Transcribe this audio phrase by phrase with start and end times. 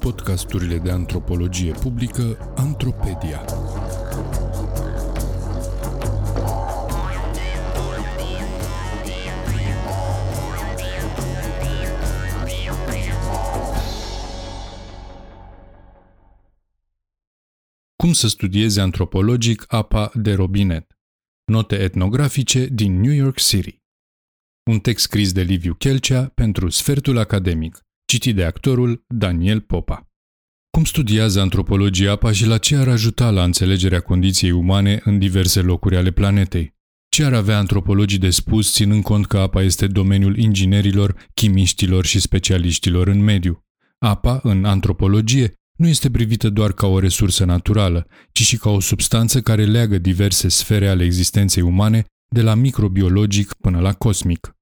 [0.00, 3.44] Podcasturile de antropologie publică Antropedia.
[17.96, 20.98] Cum să studieze antropologic apa de robinet?
[21.44, 23.85] Note etnografice din New York City.
[24.70, 30.08] Un text scris de Liviu Chelcea pentru Sfertul Academic, citit de actorul Daniel Popa.
[30.70, 35.60] Cum studiază antropologia apa și la ce ar ajuta la înțelegerea condiției umane în diverse
[35.60, 36.74] locuri ale planetei?
[37.08, 42.20] Ce ar avea antropologii de spus ținând cont că apa este domeniul inginerilor, chimiștilor și
[42.20, 43.64] specialiștilor în mediu?
[43.98, 48.80] Apa, în antropologie, nu este privită doar ca o resursă naturală, ci și ca o
[48.80, 54.55] substanță care leagă diverse sfere ale existenței umane, de la microbiologic până la cosmic.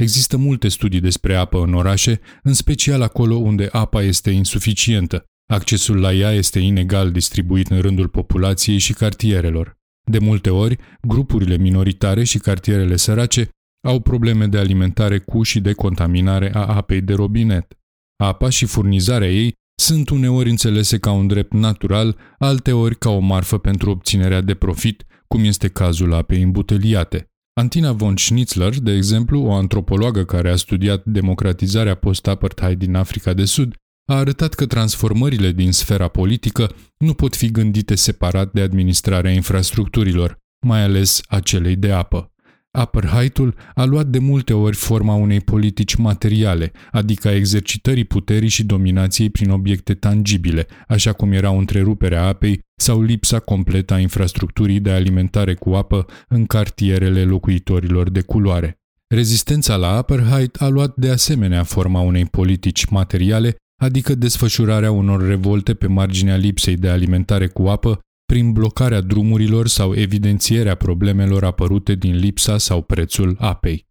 [0.00, 6.00] Există multe studii despre apă în orașe, în special acolo unde apa este insuficientă, accesul
[6.00, 9.78] la ea este inegal distribuit în rândul populației și cartierelor.
[10.10, 13.48] De multe ori, grupurile minoritare și cartierele sărace
[13.86, 17.78] au probleme de alimentare cu și de contaminare a apei de robinet.
[18.22, 23.58] Apa și furnizarea ei sunt uneori înțelese ca un drept natural, alteori ca o marfă
[23.58, 27.30] pentru obținerea de profit, cum este cazul apei îmbuteliate.
[27.54, 33.44] Antina von Schnitzler, de exemplu, o antropologă care a studiat democratizarea post-apartheid din Africa de
[33.44, 33.74] Sud,
[34.10, 40.38] a arătat că transformările din sfera politică nu pot fi gândite separat de administrarea infrastructurilor,
[40.66, 42.32] mai ales a celei de apă.
[42.72, 48.64] Apartheidul a luat de multe ori forma unei politici materiale, adică a exercitării puterii și
[48.64, 54.90] dominației prin obiecte tangibile, așa cum erau întreruperea apei sau lipsa completă a infrastructurii de
[54.90, 58.78] alimentare cu apă în cartierele locuitorilor de culoare.
[59.14, 65.74] Rezistența la apartheid a luat de asemenea forma unei politici materiale, adică desfășurarea unor revolte
[65.74, 68.00] pe marginea lipsei de alimentare cu apă
[68.30, 73.86] prin blocarea drumurilor sau evidențierea problemelor apărute din lipsa sau prețul apei.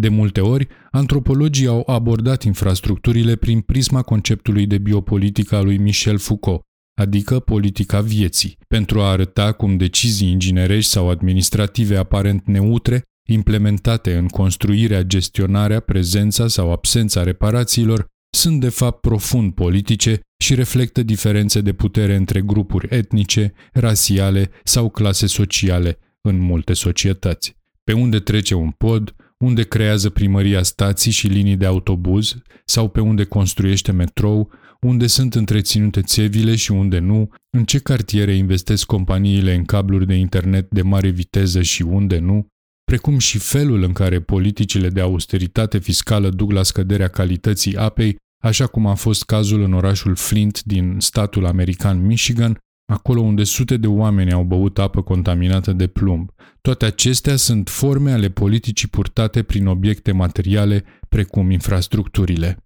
[0.00, 6.18] De multe ori, antropologii au abordat infrastructurile prin prisma conceptului de biopolitică a lui Michel
[6.18, 6.60] Foucault,
[7.00, 14.28] adică politica vieții, pentru a arăta cum decizii inginerești sau administrative aparent neutre, implementate în
[14.28, 21.72] construirea, gestionarea, prezența sau absența reparațiilor, sunt de fapt profund politice și reflectă diferențe de
[21.72, 27.56] putere între grupuri etnice, rasiale sau clase sociale în multe societăți.
[27.84, 33.00] Pe unde trece un pod, unde creează primăria stații și linii de autobuz sau pe
[33.00, 39.54] unde construiește metrou, unde sunt întreținute țevile și unde nu, în ce cartiere investesc companiile
[39.54, 42.46] în cabluri de internet de mare viteză și unde nu,
[42.84, 48.66] precum și felul în care politicile de austeritate fiscală duc la scăderea calității apei așa
[48.66, 52.58] cum a fost cazul în orașul Flint din statul american Michigan,
[52.92, 56.30] acolo unde sute de oameni au băut apă contaminată de plumb.
[56.60, 62.58] Toate acestea sunt forme ale politicii purtate prin obiecte materiale, precum infrastructurile.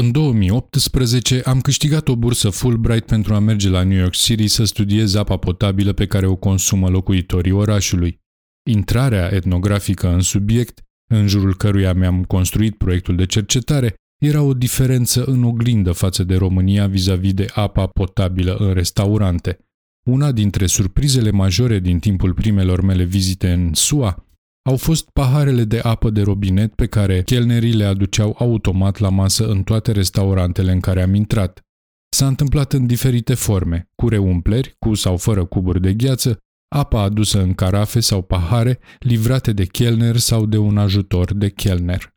[0.00, 4.64] În 2018 am câștigat o bursă Fulbright pentru a merge la New York City să
[4.64, 8.20] studiez apa potabilă pe care o consumă locuitorii orașului.
[8.70, 13.94] Intrarea etnografică în subiect, în jurul căruia mi-am construit proiectul de cercetare,
[14.24, 19.58] era o diferență în oglindă față de România vis-a-vis de apa potabilă în restaurante.
[20.02, 24.26] Una dintre surprizele majore din timpul primelor mele vizite în SUA
[24.62, 29.46] au fost paharele de apă de robinet pe care chelnerii le aduceau automat la masă
[29.46, 31.60] în toate restaurantele în care am intrat.
[32.08, 36.38] S-a întâmplat în diferite forme, cu reumpleri, cu sau fără cuburi de gheață,
[36.74, 42.11] apa adusă în carafe sau pahare, livrate de chelner sau de un ajutor de chelner.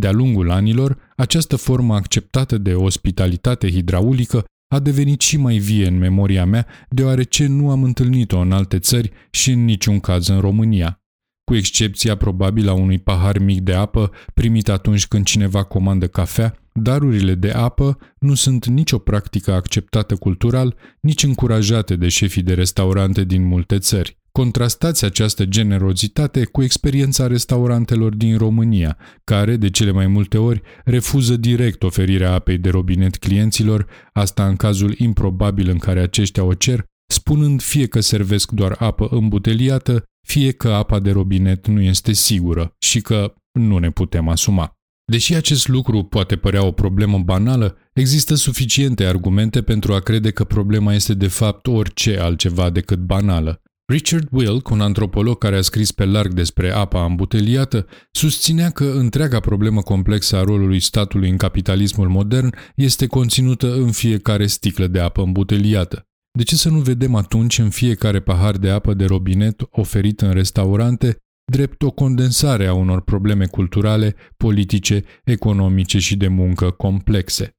[0.00, 5.98] De-a lungul anilor, această formă acceptată de ospitalitate hidraulică a devenit și mai vie în
[5.98, 11.00] memoria mea, deoarece nu am întâlnit-o în alte țări și în niciun caz în România.
[11.44, 16.54] Cu excepția probabil a unui pahar mic de apă primit atunci când cineva comandă cafea,
[16.72, 23.24] darurile de apă nu sunt nicio practică acceptată cultural, nici încurajate de șefii de restaurante
[23.24, 24.18] din multe țări.
[24.36, 31.36] Contrastați această generozitate cu experiența restaurantelor din România, care, de cele mai multe ori, refuză
[31.36, 36.84] direct oferirea apei de robinet clienților, asta în cazul improbabil în care aceștia o cer,
[37.12, 42.74] spunând fie că servesc doar apă îmbuteliată, fie că apa de robinet nu este sigură
[42.78, 44.72] și că nu ne putem asuma.
[45.12, 50.44] Deși acest lucru poate părea o problemă banală, există suficiente argumente pentru a crede că
[50.44, 53.60] problema este de fapt orice altceva decât banală.
[53.88, 59.40] Richard Wilk, un antropolog care a scris pe larg despre apa îmbuteliată, susținea că întreaga
[59.40, 65.22] problemă complexă a rolului statului în capitalismul modern este conținută în fiecare sticlă de apă
[65.22, 66.08] îmbuteliată.
[66.38, 70.32] De ce să nu vedem atunci în fiecare pahar de apă de robinet oferit în
[70.32, 71.16] restaurante
[71.52, 77.56] drept o condensare a unor probleme culturale, politice, economice și de muncă complexe?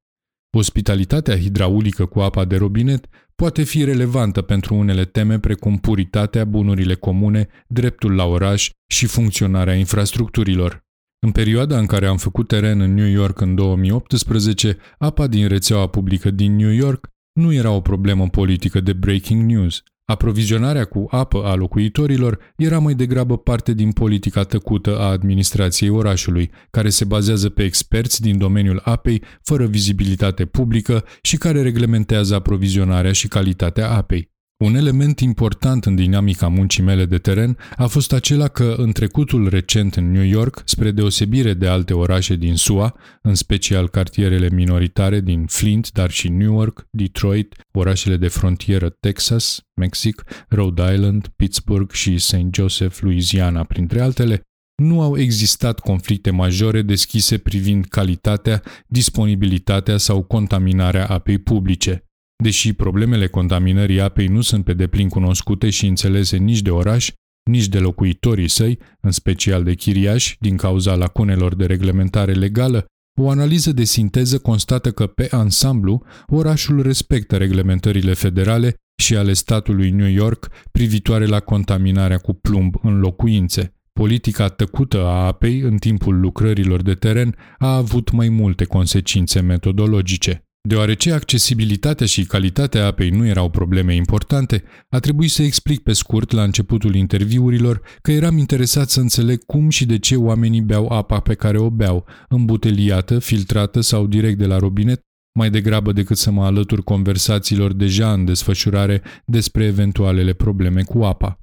[0.50, 6.96] Ospitalitatea hidraulică cu apa de robinet poate fi relevantă pentru unele teme precum puritatea, bunurile
[6.96, 10.86] comune, dreptul la oraș și funcționarea infrastructurilor.
[11.20, 15.88] În perioada în care am făcut teren în New York în 2018, apa din rețeaua
[15.88, 17.08] publică din New York
[17.40, 19.84] nu era o problemă politică de breaking news.
[20.10, 26.52] Aprovizionarea cu apă a locuitorilor era mai degrabă parte din politica tăcută a administrației orașului,
[26.70, 33.12] care se bazează pe experți din domeniul apei fără vizibilitate publică și care reglementează aprovizionarea
[33.12, 34.37] și calitatea apei.
[34.66, 39.50] Un element important în dinamica muncii mele de teren a fost acela că în trecutul
[39.50, 45.20] recent în New York, spre deosebire de alte orașe din SUA, în special cartierele minoritare
[45.20, 52.18] din Flint, dar și Newark, Detroit, orașele de frontieră Texas, Mexic, Rhode Island, Pittsburgh și
[52.18, 52.48] St.
[52.52, 54.42] Joseph, Louisiana, printre altele,
[54.76, 62.02] nu au existat conflicte majore deschise privind calitatea, disponibilitatea sau contaminarea apei publice–
[62.44, 67.12] Deși problemele contaminării apei nu sunt pe deplin cunoscute și înțelese nici de oraș,
[67.50, 72.86] nici de locuitorii săi, în special de chiriași, din cauza lacunelor de reglementare legală,
[73.22, 79.90] o analiză de sinteză constată că, pe ansamblu, orașul respectă reglementările federale și ale statului
[79.90, 83.72] New York privitoare la contaminarea cu plumb în locuințe.
[83.94, 90.47] Politica tăcută a apei în timpul lucrărilor de teren a avut mai multe consecințe metodologice.
[90.62, 96.32] Deoarece accesibilitatea și calitatea apei nu erau probleme importante, a trebuit să explic pe scurt
[96.32, 101.20] la începutul interviurilor că eram interesat să înțeleg cum și de ce oamenii beau apa
[101.20, 105.02] pe care o beau, îmbuteliată, filtrată sau direct de la robinet,
[105.38, 111.40] mai degrabă decât să mă alătur conversațiilor deja în desfășurare despre eventualele probleme cu apa.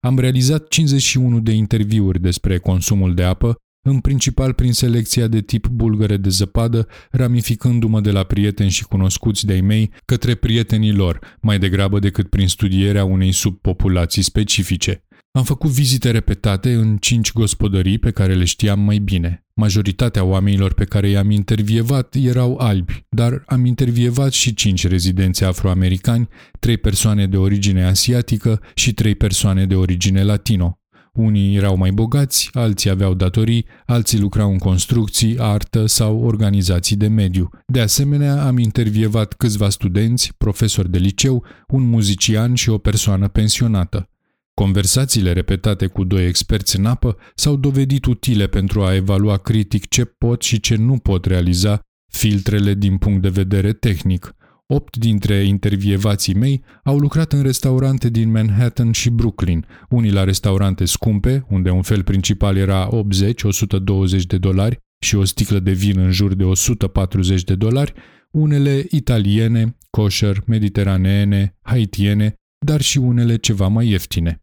[0.00, 3.56] Am realizat 51 de interviuri despre consumul de apă,
[3.88, 9.46] în principal prin selecția de tip bulgăre de zăpadă, ramificându-mă de la prieteni și cunoscuți
[9.46, 15.02] de-ai mei către prietenii lor, mai degrabă decât prin studierea unei subpopulații specifice.
[15.30, 19.46] Am făcut vizite repetate în cinci gospodării pe care le știam mai bine.
[19.54, 26.28] Majoritatea oamenilor pe care i-am intervievat erau albi, dar am intervievat și cinci rezidenți afroamericani,
[26.60, 30.77] trei persoane de origine asiatică și trei persoane de origine latino.
[31.18, 37.06] Unii erau mai bogați, alții aveau datorii, alții lucrau în construcții, artă sau organizații de
[37.06, 37.50] mediu.
[37.66, 44.08] De asemenea, am intervievat câțiva studenți, profesori de liceu, un muzician și o persoană pensionată.
[44.54, 50.04] Conversațiile repetate cu doi experți în apă s-au dovedit utile pentru a evalua critic ce
[50.04, 51.80] pot și ce nu pot realiza
[52.12, 54.34] filtrele din punct de vedere tehnic.
[54.70, 60.84] Opt dintre intervievații mei au lucrat în restaurante din Manhattan și Brooklyn, unii la restaurante
[60.84, 66.10] scumpe, unde un fel principal era 80-120 de dolari și o sticlă de vin în
[66.10, 67.92] jur de 140 de dolari,
[68.30, 72.34] unele italiene, kosher, mediteraneene, haitiene,
[72.66, 74.42] dar și unele ceva mai ieftine.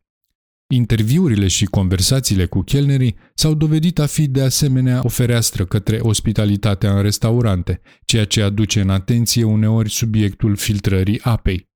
[0.74, 6.96] Interviurile și conversațiile cu chelnerii s-au dovedit a fi de asemenea o fereastră către ospitalitatea
[6.96, 11.68] în restaurante, ceea ce aduce în atenție uneori subiectul filtrării apei.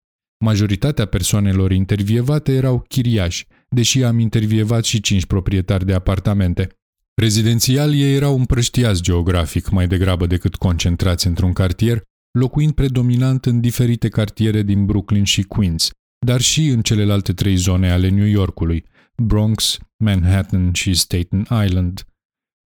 [0.45, 6.67] Majoritatea persoanelor intervievate erau chiriași, deși am intervievat și cinci proprietari de apartamente.
[7.13, 14.07] Rezidențial ei erau împrăștiați geografic mai degrabă decât concentrați într-un cartier, locuind predominant în diferite
[14.07, 15.89] cartiere din Brooklyn și Queens,
[16.25, 18.85] dar și în celelalte trei zone ale New Yorkului,
[19.23, 22.03] Bronx, Manhattan și Staten Island.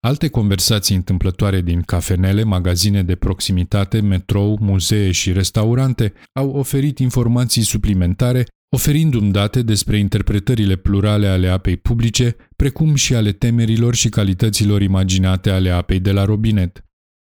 [0.08, 7.62] Alte conversații întâmplătoare din cafenele, magazine de proximitate, metrou, muzee și restaurante au oferit informații
[7.62, 14.82] suplimentare, oferindu-mi date despre interpretările plurale ale apei publice, precum și ale temerilor și calităților
[14.82, 16.86] imaginate ale apei de la robinet.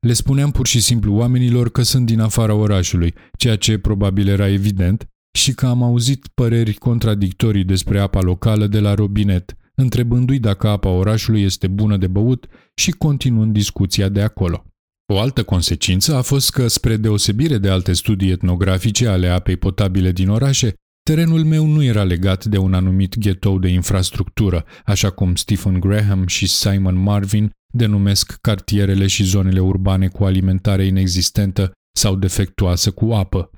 [0.06, 4.48] Le spuneam pur și simplu oamenilor că sunt din afara orașului, ceea ce probabil era
[4.48, 10.68] evident, și că am auzit păreri contradictorii despre apa locală de la robinet, întrebându-i dacă
[10.68, 14.64] apa orașului este bună de băut și continuând discuția de acolo.
[15.12, 20.12] O altă consecință a fost că, spre deosebire de alte studii etnografice ale apei potabile
[20.12, 25.34] din orașe, terenul meu nu era legat de un anumit ghetou de infrastructură, așa cum
[25.34, 32.90] Stephen Graham și Simon Marvin denumesc cartierele și zonele urbane cu alimentare inexistentă sau defectuoasă
[32.90, 33.50] cu apă.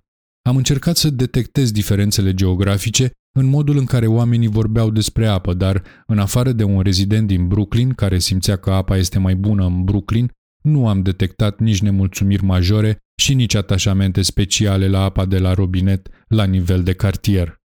[0.44, 5.82] Am încercat să detectez diferențele geografice în modul în care oamenii vorbeau despre apă, dar
[6.06, 9.84] în afară de un rezident din Brooklyn care simțea că apa este mai bună în
[9.84, 10.30] Brooklyn,
[10.62, 16.08] nu am detectat nici nemulțumiri majore și nici atașamente speciale la apa de la robinet
[16.28, 17.60] la nivel de cartier.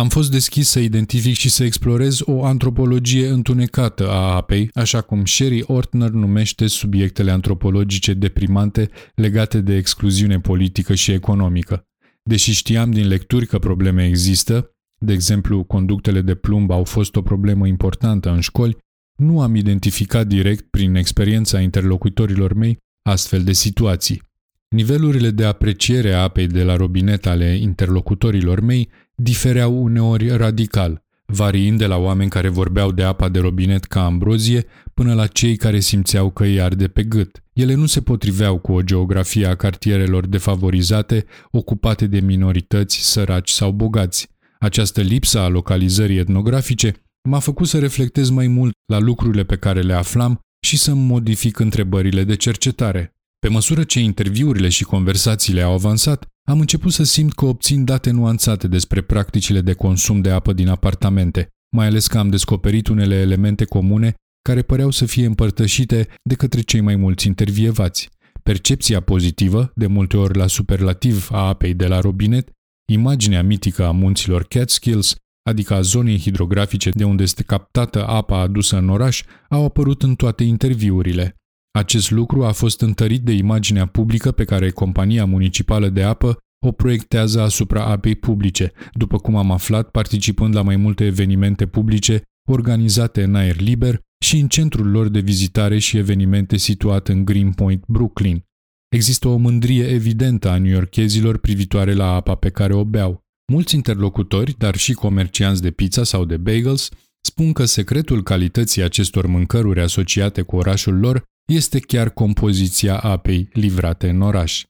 [0.00, 5.24] Am fost deschis să identific și să explorez o antropologie întunecată a apei, așa cum
[5.24, 11.86] Sherry Ortner numește subiectele antropologice deprimante legate de excluziune politică și economică.
[12.28, 17.22] Deși știam din lecturi că probleme există, de exemplu, conductele de plumb au fost o
[17.22, 18.76] problemă importantă în școli,
[19.16, 24.22] nu am identificat direct prin experiența interlocutorilor mei astfel de situații.
[24.68, 31.78] Nivelurile de apreciere a apei de la robinet ale interlocutorilor mei difereau uneori radical, variind
[31.78, 34.64] de la oameni care vorbeau de apa de robinet ca ambrozie
[34.94, 37.42] până la cei care simțeau că îi arde pe gât.
[37.52, 43.70] Ele nu se potriveau cu o geografie a cartierelor defavorizate, ocupate de minorități, săraci sau
[43.70, 44.28] bogați.
[44.58, 46.94] Această lipsă a localizării etnografice
[47.28, 51.58] m-a făcut să reflectez mai mult la lucrurile pe care le aflam și să modific
[51.58, 53.14] întrebările de cercetare.
[53.38, 58.10] Pe măsură ce interviurile și conversațiile au avansat, am început să simt că obțin date
[58.10, 63.14] nuanțate despre practicile de consum de apă din apartamente, mai ales că am descoperit unele
[63.14, 68.08] elemente comune care păreau să fie împărtășite de către cei mai mulți intervievați.
[68.42, 72.50] Percepția pozitivă, de multe ori la superlativ a apei de la robinet,
[72.92, 75.16] imaginea mitică a munților Catskills,
[75.50, 80.14] adică a zonei hidrografice de unde este captată apa adusă în oraș, au apărut în
[80.14, 81.34] toate interviurile.
[81.78, 86.72] Acest lucru a fost întărit de imaginea publică pe care compania municipală de apă o
[86.72, 93.22] proiectează asupra apei publice, după cum am aflat participând la mai multe evenimente publice organizate
[93.22, 98.44] în aer liber și în centrul lor de vizitare și evenimente situat în Greenpoint, Brooklyn.
[98.88, 103.20] Există o mândrie evidentă a newyorkezilor privitoare la apa pe care o beau.
[103.52, 106.88] Mulți interlocutori, dar și comercianți de pizza sau de bagels,
[107.20, 114.08] spun că secretul calității acestor mâncăruri asociate cu orașul lor este chiar compoziția apei livrate
[114.08, 114.64] în oraș.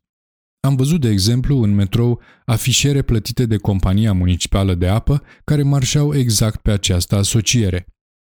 [0.60, 6.14] Am văzut, de exemplu, în metrou afișere plătite de compania municipală de apă care marșau
[6.14, 7.86] exact pe această asociere.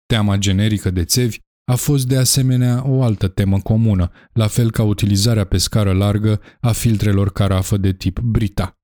[0.06, 4.82] Teama generică de țevi a fost de asemenea o altă temă comună, la fel ca
[4.82, 8.74] utilizarea pe scară largă a filtrelor carafă de tip Brita.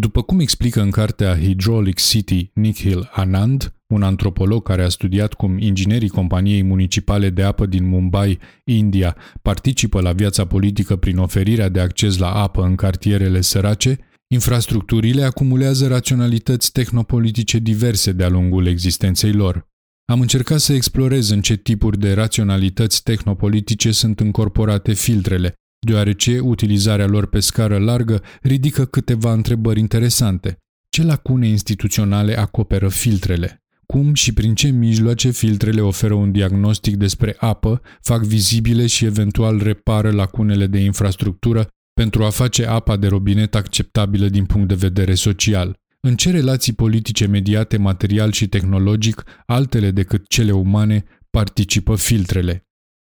[0.00, 5.58] După cum explică în cartea Hydraulic City Nikhil Anand, un antropolog care a studiat cum
[5.58, 11.80] inginerii companiei municipale de apă din Mumbai, India, participă la viața politică prin oferirea de
[11.80, 19.68] acces la apă în cartierele sărace, infrastructurile acumulează raționalități tehnopolitice diverse de-a lungul existenței lor.
[20.04, 25.54] Am încercat să explorez în ce tipuri de raționalități tehnopolitice sunt încorporate filtrele,
[25.86, 30.58] deoarece utilizarea lor pe scară largă ridică câteva întrebări interesante.
[30.88, 33.62] Ce lacune instituționale acoperă filtrele?
[33.90, 39.62] Cum și prin ce mijloace filtrele oferă un diagnostic despre apă, fac vizibile și eventual
[39.62, 45.14] repară lacunele de infrastructură pentru a face apa de robinet acceptabilă din punct de vedere
[45.14, 45.76] social?
[46.00, 52.68] În ce relații politice mediate material și tehnologic, altele decât cele umane, participă filtrele?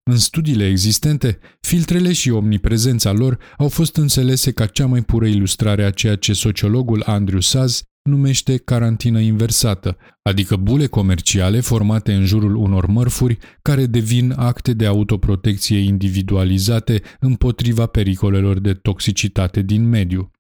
[0.10, 5.84] În studiile existente, filtrele și omniprezența lor au fost înțelese ca cea mai pură ilustrare
[5.84, 12.56] a ceea ce sociologul Andrew Saz numește carantină inversată, adică bule comerciale formate în jurul
[12.56, 20.32] unor mărfuri care devin acte de autoprotecție individualizate împotriva pericolelor de toxicitate din mediu.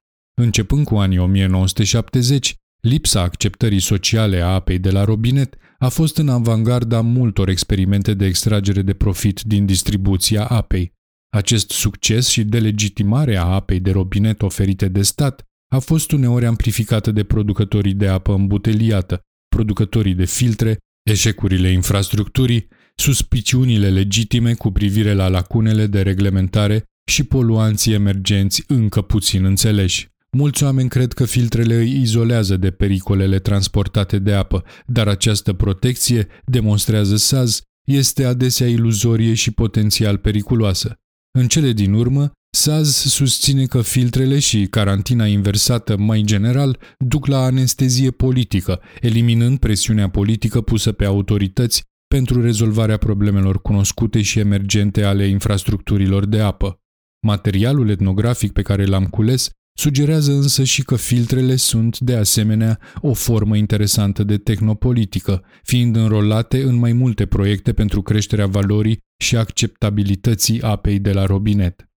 [0.41, 6.29] Începând cu anii 1970, lipsa acceptării sociale a apei de la robinet a fost în
[6.29, 10.93] avangarda multor experimente de extragere de profit din distribuția apei.
[11.29, 17.11] Acest succes și delegitimare a apei de robinet oferite de stat a fost uneori amplificată
[17.11, 19.21] de producătorii de apă îmbuteliată,
[19.55, 20.77] producătorii de filtre,
[21.09, 29.45] eșecurile infrastructurii, suspiciunile legitime cu privire la lacunele de reglementare și poluanții emergenți încă puțin
[29.45, 30.07] înțeleși.
[30.31, 36.27] Mulți oameni cred că filtrele îi izolează de pericolele transportate de apă, dar această protecție,
[36.45, 40.95] demonstrează Saz, este adesea iluzorie și potențial periculoasă.
[41.37, 47.37] În cele din urmă, Saz susține că filtrele și carantina inversată mai general duc la
[47.37, 55.25] anestezie politică, eliminând presiunea politică pusă pe autorități pentru rezolvarea problemelor cunoscute și emergente ale
[55.25, 56.79] infrastructurilor de apă.
[57.25, 63.13] Materialul etnografic pe care l-am cules Sugerează însă și că filtrele sunt, de asemenea, o
[63.13, 70.61] formă interesantă de tehnopolitică, fiind înrolate în mai multe proiecte pentru creșterea valorii și acceptabilității
[70.61, 71.89] apei de la robinet.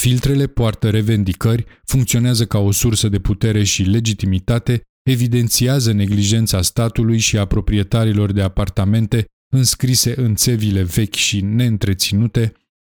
[0.00, 7.38] Filtrele poartă revendicări, funcționează ca o sursă de putere și legitimitate evidențiază neglijența statului și
[7.38, 12.52] a proprietarilor de apartamente înscrise în țevile vechi și neîntreținute,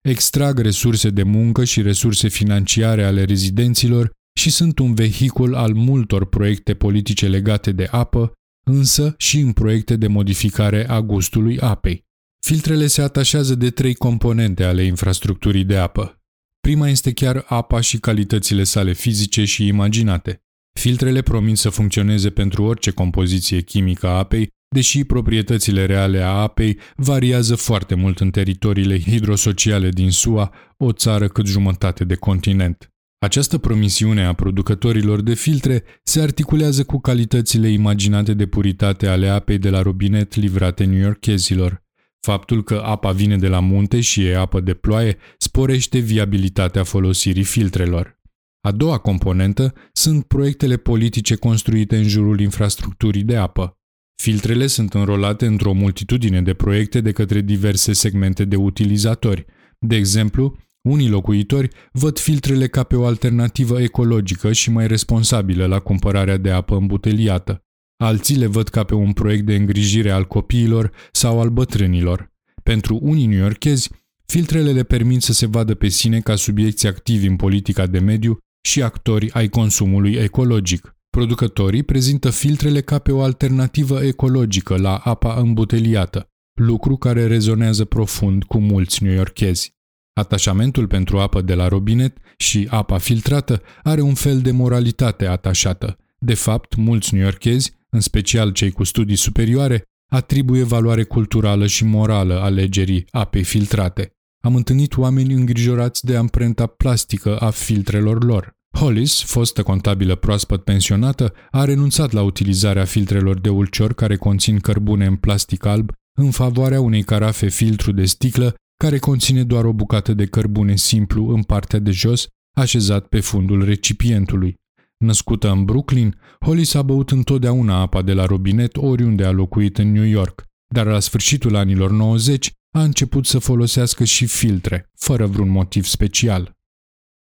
[0.08, 6.26] extrag resurse de muncă și resurse financiare ale rezidenților și sunt un vehicul al multor
[6.26, 8.32] proiecte politice legate de apă,
[8.64, 12.04] însă și în proiecte de modificare a gustului apei.
[12.46, 16.21] Filtrele se atașează de trei componente ale infrastructurii de apă.
[16.68, 20.42] Prima este chiar apa și calitățile sale fizice și imaginate.
[20.80, 26.78] Filtrele promit să funcționeze pentru orice compoziție chimică a apei, deși proprietățile reale a apei
[26.96, 32.90] variază foarte mult în teritoriile hidrosociale din SUA, o țară cât jumătate de continent.
[33.18, 39.58] Această promisiune a producătorilor de filtre se articulează cu calitățile imaginate de puritate ale apei
[39.58, 41.81] de la robinet livrate newyorkezilor.
[42.26, 47.42] Faptul că apa vine de la munte și e apă de ploaie sporește viabilitatea folosirii
[47.42, 48.20] filtrelor.
[48.60, 53.76] A doua componentă sunt proiectele politice construite în jurul infrastructurii de apă.
[54.22, 59.44] Filtrele sunt înrolate într-o multitudine de proiecte de către diverse segmente de utilizatori.
[59.78, 60.56] De exemplu,
[60.88, 66.50] unii locuitori văd filtrele ca pe o alternativă ecologică și mai responsabilă la cumpărarea de
[66.50, 67.64] apă îmbuteliată.
[68.02, 72.32] Alții le văd ca pe un proiect de îngrijire al copiilor sau al bătrânilor.
[72.62, 73.90] Pentru unii newyorkezi,
[74.26, 78.38] filtrele le permit să se vadă pe sine ca subiecti activi în politica de mediu
[78.60, 80.96] și actori ai consumului ecologic.
[81.10, 86.28] Producătorii prezintă filtrele ca pe o alternativă ecologică la apa îmbuteliată,
[86.60, 89.74] lucru care rezonează profund cu mulți newyorkezi.
[90.12, 95.96] Atașamentul pentru apă de la robinet și apa filtrată are un fel de moralitate atașată.
[96.18, 102.40] De fapt, mulți newyorkezi, în special cei cu studii superioare, atribuie valoare culturală și morală
[102.40, 104.12] alegerii apei filtrate.
[104.44, 108.52] Am întâlnit oameni îngrijorați de amprenta plastică a filtrelor lor.
[108.78, 115.06] Hollis, fostă contabilă proaspăt pensionată, a renunțat la utilizarea filtrelor de ulcior care conțin cărbune
[115.06, 120.14] în plastic alb în favoarea unei carafe filtru de sticlă care conține doar o bucată
[120.14, 124.60] de cărbune simplu în partea de jos, așezat pe fundul recipientului.
[125.02, 129.92] Născută în Brooklyn, Hollis a băut întotdeauna apa de la robinet oriunde a locuit în
[129.92, 135.48] New York, dar la sfârșitul anilor 90 a început să folosească și filtre, fără vreun
[135.48, 136.52] motiv special.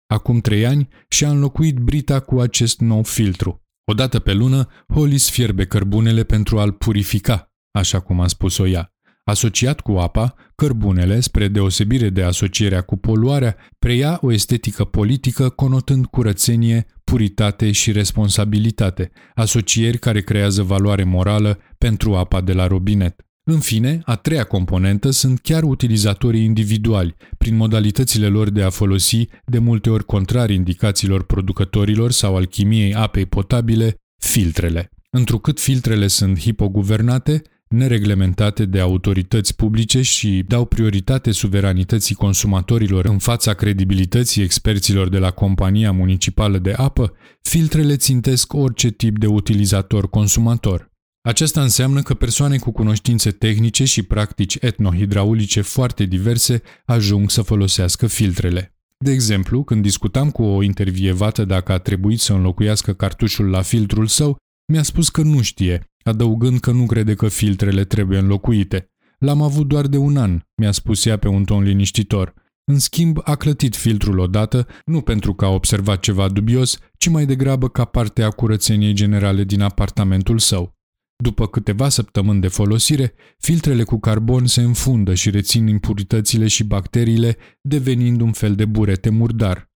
[0.07, 3.61] Acum trei ani și-a înlocuit brita cu acest nou filtru.
[3.91, 8.93] Odată pe lună, Hollis fierbe cărbunele pentru a-l purifica, așa cum a spus-o ea.
[9.23, 16.05] Asociat cu apa, cărbunele, spre deosebire de asocierea cu poluarea, preia o estetică politică conotând
[16.05, 23.25] curățenie, puritate și responsabilitate, asocieri care creează valoare morală pentru apa de la robinet.
[23.43, 29.27] În fine, a treia componentă sunt chiar utilizatorii individuali, prin modalitățile lor de a folosi,
[29.45, 34.89] de multe ori contrar indicațiilor producătorilor sau alchimiei apei potabile, filtrele.
[35.09, 43.53] Întrucât filtrele sunt hipoguvernate, nereglementate de autorități publice și dau prioritate suveranității consumatorilor în fața
[43.53, 50.89] credibilității experților de la compania municipală de apă, filtrele țintesc orice tip de utilizator consumator.
[51.21, 58.07] Aceasta înseamnă că persoane cu cunoștințe tehnice și practici etnohidraulice foarte diverse ajung să folosească
[58.07, 58.75] filtrele.
[58.97, 64.07] De exemplu, când discutam cu o intervievată dacă a trebuit să înlocuiască cartușul la filtrul
[64.07, 64.37] său,
[64.71, 68.91] mi-a spus că nu știe, adăugând că nu crede că filtrele trebuie înlocuite.
[69.19, 72.33] L-am avut doar de un an, mi-a spus ea pe un ton liniștitor.
[72.71, 77.25] În schimb, a clătit filtrul odată, nu pentru că a observat ceva dubios, ci mai
[77.25, 80.79] degrabă ca parte a curățeniei generale din apartamentul său.
[81.23, 87.37] După câteva săptămâni de folosire, filtrele cu carbon se înfundă și rețin impuritățile și bacteriile,
[87.61, 89.69] devenind un fel de burete murdar.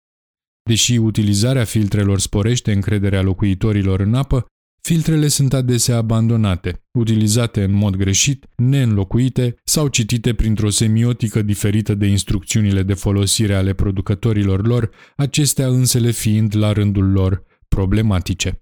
[0.63, 4.45] Deși utilizarea filtrelor sporește încrederea locuitorilor în apă,
[4.85, 12.05] filtrele sunt adesea abandonate, utilizate în mod greșit, neînlocuite sau citite printr-o semiotică diferită de
[12.05, 18.61] instrucțiunile de folosire ale producătorilor lor, acestea însele fiind la rândul lor problematice.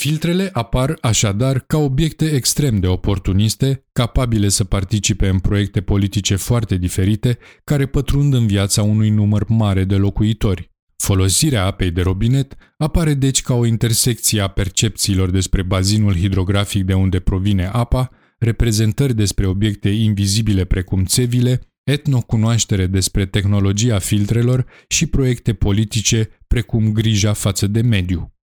[0.00, 6.76] Filtrele apar așadar ca obiecte extrem de oportuniste, capabile să participe în proiecte politice foarte
[6.76, 10.70] diferite, care pătrund în viața unui număr mare de locuitori.
[11.02, 16.94] Folosirea apei de robinet apare deci ca o intersecție a percepțiilor despre bazinul hidrografic de
[16.94, 25.54] unde provine apa, reprezentări despre obiecte invizibile precum țevile, etnocunoaștere despre tehnologia filtrelor și proiecte
[25.54, 28.37] politice precum grija față de mediu.